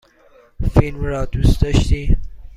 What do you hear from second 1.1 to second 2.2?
دوست داشتی؟